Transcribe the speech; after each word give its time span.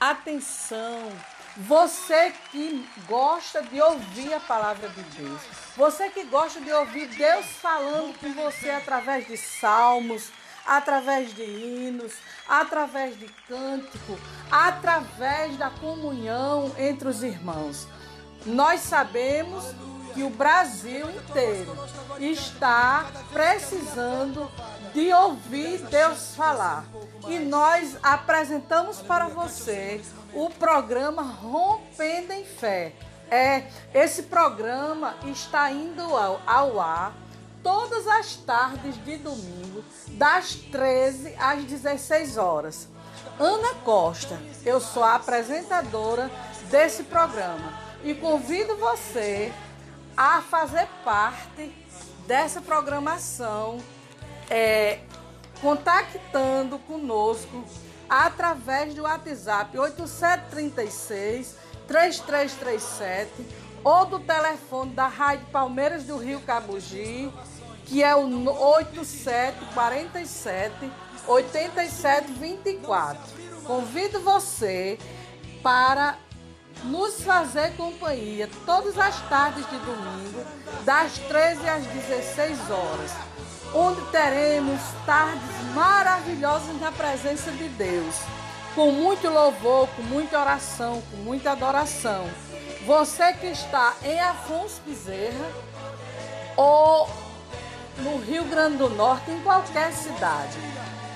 Atenção, 0.00 1.10
você 1.56 2.32
que 2.50 2.86
gosta 3.06 3.62
de 3.62 3.80
ouvir 3.80 4.34
a 4.34 4.40
palavra 4.40 4.88
de 4.88 5.02
Deus, 5.02 5.40
você 5.76 6.10
que 6.10 6.24
gosta 6.24 6.60
de 6.60 6.72
ouvir 6.72 7.06
Deus 7.08 7.46
falando 7.46 8.18
com 8.18 8.32
você 8.34 8.70
através 8.70 9.26
de 9.26 9.36
salmos, 9.36 10.30
através 10.66 11.34
de 11.34 11.42
hinos, 11.42 12.12
através 12.48 13.18
de 13.18 13.26
cântico, 13.48 14.18
através 14.50 15.56
da 15.56 15.70
comunhão 15.70 16.74
entre 16.76 17.08
os 17.08 17.22
irmãos. 17.22 17.86
Nós 18.44 18.80
sabemos 18.80 19.64
que 20.14 20.22
o 20.22 20.30
Brasil 20.30 21.10
inteiro 21.10 21.76
está 22.20 23.06
precisando 23.32 24.50
de 24.94 25.12
ouvir 25.12 25.78
Deus 25.90 26.34
falar. 26.36 26.84
E 27.26 27.38
nós 27.40 27.98
apresentamos 28.02 29.00
para 29.00 29.26
você 29.26 30.00
o 30.32 30.48
programa 30.48 31.22
Rompendo 31.22 32.32
em 32.32 32.44
Fé. 32.44 32.92
É, 33.30 33.64
esse 33.92 34.24
programa 34.24 35.16
está 35.26 35.70
indo 35.70 36.02
ao, 36.02 36.40
ao 36.46 36.80
ar 36.80 37.12
todas 37.62 38.06
as 38.06 38.36
tardes 38.36 38.94
de 39.04 39.16
domingo, 39.16 39.82
das 40.10 40.54
13 40.54 41.34
às 41.38 41.64
16 41.64 42.36
horas. 42.36 42.88
Ana 43.40 43.74
Costa, 43.82 44.38
eu 44.64 44.78
sou 44.78 45.02
a 45.02 45.14
apresentadora 45.14 46.30
desse 46.70 47.04
programa 47.04 47.72
e 48.04 48.14
convido 48.14 48.76
você 48.76 49.50
a 50.16 50.40
fazer 50.42 50.88
parte 51.04 51.72
dessa 52.26 52.60
programação, 52.60 53.78
é, 54.48 55.00
contactando 55.60 56.78
conosco 56.80 57.64
através 58.08 58.94
do 58.94 59.02
WhatsApp 59.02 59.78
8736 59.78 61.56
3337 61.86 63.46
ou 63.82 64.06
do 64.06 64.18
telefone 64.20 64.92
da 64.92 65.06
Rádio 65.06 65.44
Palmeiras 65.46 66.04
do 66.04 66.16
Rio 66.16 66.40
Cabugi, 66.40 67.30
que 67.84 68.02
é 68.02 68.16
o 68.16 68.48
8747 68.48 70.90
8724. 71.26 73.20
Convido 73.64 74.20
você 74.20 74.98
para 75.62 76.18
nos 76.84 77.22
fazer 77.22 77.74
companhia 77.76 78.48
todas 78.66 78.98
as 78.98 79.20
tardes 79.28 79.68
de 79.68 79.76
domingo, 79.78 80.44
das 80.84 81.18
13 81.18 81.68
às 81.68 81.86
16 81.86 82.70
horas, 82.70 83.10
onde 83.74 84.00
teremos 84.10 84.80
tardes 85.06 85.74
maravilhosas 85.74 86.80
na 86.80 86.92
presença 86.92 87.50
de 87.52 87.68
Deus, 87.70 88.14
com 88.74 88.90
muito 88.90 89.28
louvor, 89.28 89.88
com 89.96 90.02
muita 90.02 90.38
oração, 90.38 91.02
com 91.10 91.16
muita 91.18 91.52
adoração. 91.52 92.28
Você 92.86 93.32
que 93.34 93.46
está 93.46 93.94
em 94.04 94.20
Afonso 94.20 94.80
Bezerra 94.86 95.50
ou 96.56 97.08
no 97.98 98.18
Rio 98.18 98.44
Grande 98.44 98.76
do 98.76 98.90
Norte, 98.90 99.30
em 99.30 99.40
qualquer 99.40 99.92
cidade, 99.92 100.58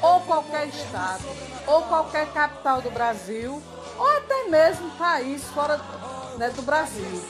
ou 0.00 0.20
qualquer 0.20 0.68
estado, 0.68 1.24
ou 1.66 1.82
qualquer 1.82 2.26
capital 2.32 2.80
do 2.80 2.90
Brasil, 2.90 3.62
ou 3.98 4.16
até 4.16 4.44
mesmo 4.44 4.90
país 4.92 5.44
fora 5.44 5.80
né, 6.36 6.50
do 6.50 6.62
Brasil. 6.62 7.22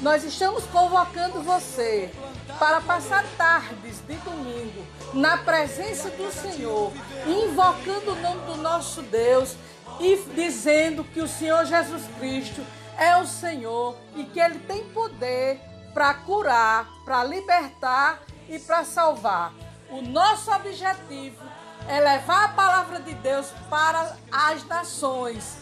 Nós 0.00 0.24
estamos 0.24 0.64
convocando 0.66 1.42
você 1.42 2.10
para 2.58 2.80
passar 2.80 3.24
tardes 3.38 4.00
de 4.06 4.16
domingo 4.16 4.84
na 5.14 5.38
presença 5.38 6.10
do 6.10 6.30
Senhor, 6.30 6.92
invocando 7.26 8.12
o 8.12 8.20
nome 8.20 8.40
do 8.46 8.56
nosso 8.56 9.02
Deus 9.02 9.56
e 10.00 10.16
dizendo 10.34 11.04
que 11.04 11.20
o 11.20 11.28
Senhor 11.28 11.64
Jesus 11.64 12.02
Cristo 12.18 12.64
é 12.98 13.16
o 13.16 13.26
Senhor 13.26 13.96
e 14.14 14.24
que 14.24 14.40
Ele 14.40 14.58
tem 14.60 14.84
poder 14.90 15.60
para 15.92 16.12
curar, 16.14 16.86
para 17.04 17.24
libertar 17.24 18.20
e 18.48 18.58
para 18.58 18.84
salvar. 18.84 19.54
O 19.90 20.02
nosso 20.02 20.50
objetivo 20.50 21.42
é 21.88 22.00
levar 22.00 22.44
a 22.44 22.48
palavra 22.48 23.00
de 23.00 23.14
Deus 23.14 23.52
para 23.70 24.16
as 24.30 24.64
nações 24.66 25.56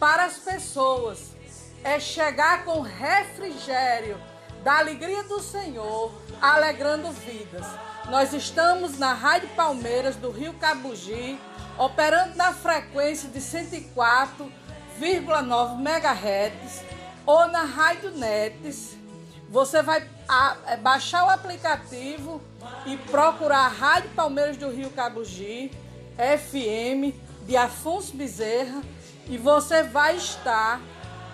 para 0.00 0.24
as 0.24 0.38
pessoas 0.38 1.36
é 1.84 2.00
chegar 2.00 2.64
com 2.64 2.80
refrigério 2.80 4.18
da 4.64 4.78
alegria 4.78 5.22
do 5.24 5.40
Senhor, 5.40 6.10
alegrando 6.40 7.12
vidas. 7.12 7.66
Nós 8.08 8.32
estamos 8.32 8.98
na 8.98 9.12
Rádio 9.12 9.50
Palmeiras 9.50 10.16
do 10.16 10.30
Rio 10.30 10.54
Cabugi, 10.54 11.38
operando 11.78 12.34
na 12.34 12.50
frequência 12.52 13.28
de 13.28 13.38
104,9 13.40 15.78
MHz 15.78 16.82
ou 17.26 17.46
na 17.48 17.64
Rádio 17.64 18.12
Netes. 18.12 18.96
Você 19.50 19.82
vai 19.82 20.08
é, 20.66 20.78
baixar 20.78 21.26
o 21.26 21.30
aplicativo 21.30 22.40
e 22.86 22.96
procurar 22.96 23.66
a 23.66 23.68
Rádio 23.68 24.08
Palmeiras 24.10 24.56
do 24.56 24.70
Rio 24.70 24.90
Cabugi, 24.90 25.70
FM 26.16 27.14
de 27.46 27.56
Afonso 27.56 28.16
Bezerra 28.16 28.82
e 29.30 29.38
você 29.38 29.84
vai 29.84 30.16
estar 30.16 30.80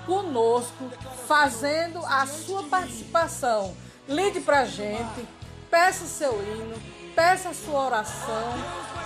conosco 0.04 0.90
fazendo 1.26 1.98
a 2.04 2.26
sua 2.26 2.62
participação. 2.64 3.74
Ligue 4.06 4.38
para 4.40 4.60
a 4.60 4.64
gente, 4.66 5.26
peça 5.70 6.04
seu 6.04 6.32
hino, 6.42 6.76
peça 7.14 7.48
a 7.48 7.54
sua 7.54 7.86
oração, 7.86 8.54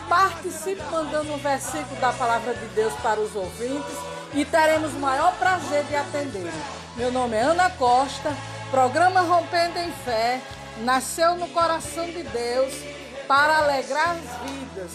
participe 0.08 0.82
mandando 0.90 1.32
um 1.32 1.38
versículo 1.38 1.98
da 2.00 2.12
palavra 2.12 2.52
de 2.52 2.66
Deus 2.74 2.92
para 2.94 3.20
os 3.20 3.34
ouvintes 3.34 3.96
e 4.34 4.44
teremos 4.44 4.92
o 4.92 4.98
maior 4.98 5.32
prazer 5.36 5.84
de 5.84 5.94
atender. 5.94 6.52
Meu 6.96 7.12
nome 7.12 7.36
é 7.36 7.42
Ana 7.42 7.70
Costa, 7.70 8.36
programa 8.72 9.20
Rompendo 9.20 9.78
em 9.78 9.92
Fé, 10.04 10.40
nasceu 10.80 11.36
no 11.36 11.46
coração 11.48 12.06
de 12.06 12.24
Deus 12.24 12.74
para 13.28 13.58
alegrar 13.58 14.16
as 14.16 14.50
vidas, 14.50 14.90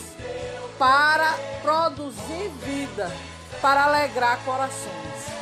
para 0.77 1.33
produzir 1.63 2.49
vida 2.61 3.09
para 3.65 3.85
alegrar 3.85 4.37
corações. 4.45 5.34